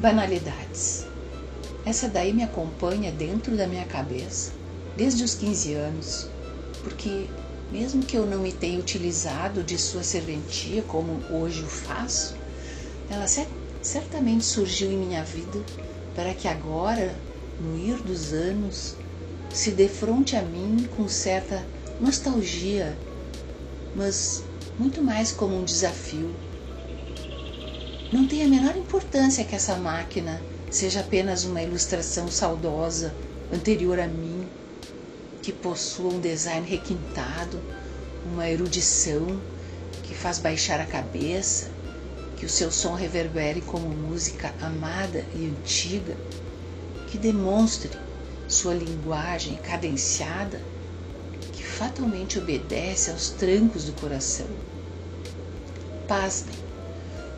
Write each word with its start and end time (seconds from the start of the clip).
Banalidades. 0.00 1.04
Essa 1.84 2.08
daí 2.08 2.32
me 2.32 2.42
acompanha 2.42 3.12
dentro 3.12 3.54
da 3.54 3.66
minha 3.66 3.84
cabeça 3.84 4.50
desde 4.96 5.22
os 5.22 5.34
15 5.34 5.74
anos, 5.74 6.26
porque 6.82 7.28
mesmo 7.70 8.02
que 8.02 8.16
eu 8.16 8.24
não 8.24 8.40
me 8.40 8.50
tenha 8.50 8.80
utilizado 8.80 9.62
de 9.62 9.76
sua 9.76 10.02
serventia 10.02 10.82
como 10.84 11.22
hoje 11.30 11.62
o 11.62 11.68
faço, 11.68 12.34
ela 13.10 13.26
certamente 13.82 14.46
surgiu 14.46 14.90
em 14.90 14.96
minha 14.96 15.22
vida 15.22 15.62
para 16.14 16.32
que 16.32 16.48
agora, 16.48 17.14
no 17.60 17.76
ir 17.76 18.02
dos 18.02 18.32
anos, 18.32 18.94
se 19.52 19.70
defronte 19.70 20.34
a 20.34 20.40
mim 20.40 20.88
com 20.96 21.06
certa 21.08 21.62
nostalgia, 22.00 22.96
mas 23.94 24.42
muito 24.78 25.02
mais 25.02 25.30
como 25.30 25.54
um 25.54 25.64
desafio. 25.64 26.34
Não 28.12 28.26
tem 28.26 28.42
a 28.42 28.48
menor 28.48 28.76
importância 28.76 29.44
que 29.44 29.54
essa 29.54 29.76
máquina 29.76 30.42
seja 30.68 30.98
apenas 30.98 31.44
uma 31.44 31.62
ilustração 31.62 32.28
saudosa 32.28 33.14
anterior 33.52 34.00
a 34.00 34.08
mim, 34.08 34.48
que 35.40 35.52
possua 35.52 36.12
um 36.12 36.20
design 36.20 36.66
requintado, 36.66 37.62
uma 38.26 38.48
erudição 38.48 39.40
que 40.02 40.12
faz 40.12 40.40
baixar 40.40 40.80
a 40.80 40.86
cabeça, 40.86 41.70
que 42.36 42.44
o 42.44 42.48
seu 42.48 42.72
som 42.72 42.94
reverbere 42.94 43.60
como 43.60 43.88
música 43.88 44.52
amada 44.60 45.24
e 45.32 45.46
antiga, 45.46 46.16
que 47.06 47.16
demonstre 47.16 47.90
sua 48.48 48.74
linguagem 48.74 49.54
cadenciada, 49.54 50.60
que 51.52 51.62
fatalmente 51.62 52.40
obedece 52.40 53.12
aos 53.12 53.30
trancos 53.30 53.84
do 53.84 53.92
coração. 53.92 54.48
Pasmem, 56.08 56.69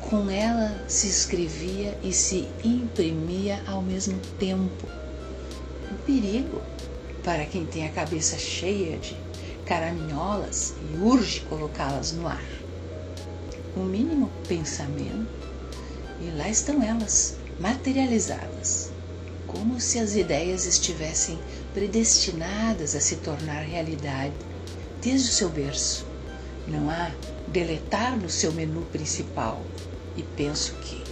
com 0.00 0.30
ela 0.30 0.84
se 0.88 1.06
escrevia 1.06 1.98
e 2.02 2.12
se 2.12 2.48
imprimia 2.64 3.62
ao 3.66 3.82
mesmo 3.82 4.18
tempo. 4.38 4.86
Um 5.92 5.96
perigo 6.06 6.60
para 7.22 7.44
quem 7.44 7.66
tem 7.66 7.86
a 7.86 7.92
cabeça 7.92 8.38
cheia 8.38 8.96
de 8.98 9.16
caraminholas 9.66 10.74
e 10.90 10.96
urge 10.96 11.40
colocá-las 11.42 12.12
no 12.12 12.26
ar. 12.26 12.44
O 13.76 13.80
mínimo 13.80 14.30
pensamento, 14.48 15.28
e 16.20 16.30
lá 16.36 16.48
estão 16.48 16.82
elas, 16.82 17.36
materializadas, 17.60 18.90
como 19.46 19.80
se 19.80 19.98
as 19.98 20.16
ideias 20.16 20.66
estivessem 20.66 21.38
predestinadas 21.72 22.96
a 22.96 23.00
se 23.00 23.16
tornar 23.16 23.60
realidade 23.60 24.34
desde 25.00 25.28
o 25.28 25.32
seu 25.32 25.48
berço. 25.48 26.09
Não 26.70 26.88
há 26.88 27.10
deletar 27.48 28.16
no 28.16 28.30
seu 28.30 28.52
menu 28.52 28.82
principal. 28.92 29.60
E 30.16 30.22
penso 30.22 30.74
que, 30.76 31.02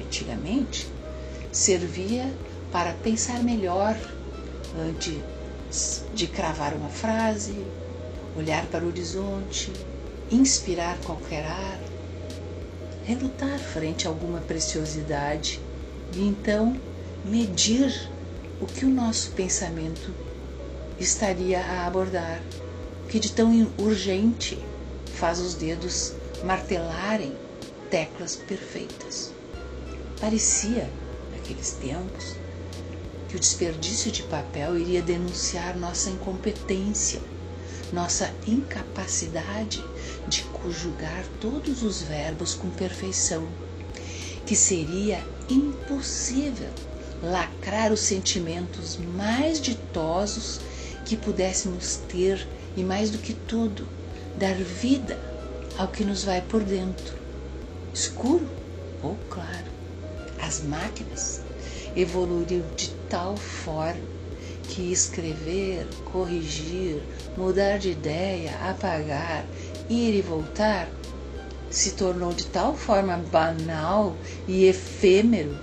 antigamente, 0.00 0.88
servia 1.50 2.32
para 2.70 2.92
pensar 2.92 3.42
melhor 3.42 3.96
antes 4.76 6.04
de 6.14 6.26
cravar 6.26 6.74
uma 6.74 6.88
frase, 6.88 7.54
olhar 8.36 8.66
para 8.66 8.84
o 8.84 8.88
horizonte, 8.88 9.72
inspirar 10.30 10.98
qualquer 10.98 11.44
ar, 11.46 11.80
relutar 13.04 13.58
frente 13.58 14.06
a 14.06 14.10
alguma 14.10 14.40
preciosidade 14.40 15.60
e 16.14 16.20
então 16.20 16.76
medir 17.24 18.10
o 18.60 18.66
que 18.66 18.84
o 18.84 18.90
nosso 18.90 19.30
pensamento 19.32 20.12
estaria 20.98 21.60
a 21.60 21.86
abordar, 21.86 22.40
que 23.08 23.18
de 23.18 23.32
tão 23.32 23.50
urgente 23.78 24.58
faz 25.18 25.40
os 25.40 25.54
dedos 25.54 26.12
martelarem 26.44 27.36
teclas 27.90 28.36
perfeitas. 28.36 29.32
Parecia, 30.20 30.88
naqueles 31.32 31.72
tempos, 31.72 32.36
que 33.28 33.34
o 33.36 33.40
desperdício 33.40 34.12
de 34.12 34.22
papel 34.22 34.78
iria 34.78 35.02
denunciar 35.02 35.76
nossa 35.76 36.08
incompetência, 36.08 37.20
nossa 37.92 38.32
incapacidade 38.46 39.84
de 40.28 40.44
conjugar 40.44 41.24
todos 41.40 41.82
os 41.82 42.00
verbos 42.00 42.54
com 42.54 42.70
perfeição, 42.70 43.48
que 44.46 44.54
seria 44.54 45.26
impossível 45.48 46.70
lacrar 47.20 47.92
os 47.92 48.00
sentimentos 48.00 48.96
mais 49.16 49.60
ditosos 49.60 50.60
que 51.04 51.16
pudéssemos 51.16 51.96
ter 52.08 52.46
e, 52.76 52.84
mais 52.84 53.10
do 53.10 53.18
que 53.18 53.32
tudo, 53.32 53.97
dar 54.38 54.54
vida 54.54 55.18
ao 55.76 55.88
que 55.88 56.04
nos 56.04 56.22
vai 56.22 56.40
por 56.40 56.62
dentro, 56.62 57.12
escuro? 57.92 58.48
Ou 59.02 59.16
claro. 59.28 59.66
As 60.40 60.62
máquinas 60.62 61.42
evoluíram 61.96 62.64
de 62.76 62.90
tal 63.10 63.36
forma 63.36 64.00
que 64.68 64.92
escrever, 64.92 65.86
corrigir, 66.04 67.02
mudar 67.36 67.78
de 67.78 67.90
ideia, 67.90 68.54
apagar, 68.70 69.44
ir 69.90 70.14
e 70.14 70.22
voltar 70.22 70.88
se 71.68 71.92
tornou 71.92 72.32
de 72.32 72.46
tal 72.46 72.76
forma 72.76 73.16
banal 73.16 74.16
e 74.46 74.66
efêmero 74.66 75.58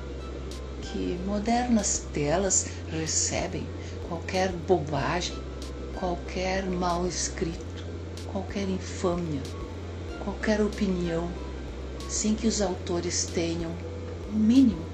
que 0.81 1.17
modernas 1.25 2.05
telas 2.13 2.67
recebem 2.89 3.65
qualquer 4.09 4.51
bobagem, 4.51 5.35
qualquer 5.97 6.65
mal 6.65 7.07
escrito, 7.07 7.84
qualquer 8.35 8.67
infâmia, 8.67 9.41
qualquer 10.19 10.59
opinião, 10.59 11.33
sem 12.09 12.35
que 12.35 12.47
os 12.47 12.59
autores 12.59 13.25
tenham 13.27 13.71
o 14.27 14.33
um 14.33 14.37
mínimo 14.37 14.85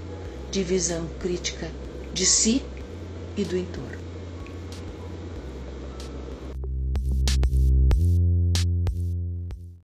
de 0.52 0.64
visão 0.64 1.10
crítica 1.20 1.74
de 2.14 2.24
si 2.24 2.64
e 3.36 3.44
do 3.44 3.58
entorno. 3.58 4.01